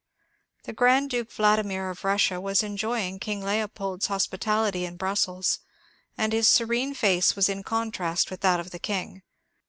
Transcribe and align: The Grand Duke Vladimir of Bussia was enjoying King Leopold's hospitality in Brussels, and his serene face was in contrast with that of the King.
The 0.63 0.73
Grand 0.73 1.11
Duke 1.11 1.31
Vladimir 1.31 1.91
of 1.91 2.01
Bussia 2.01 2.41
was 2.41 2.63
enjoying 2.63 3.19
King 3.19 3.43
Leopold's 3.45 4.07
hospitality 4.07 4.83
in 4.83 4.97
Brussels, 4.97 5.59
and 6.17 6.33
his 6.33 6.47
serene 6.47 6.95
face 6.95 7.35
was 7.35 7.47
in 7.47 7.61
contrast 7.61 8.31
with 8.31 8.41
that 8.41 8.59
of 8.59 8.71
the 8.71 8.79
King. 8.79 9.21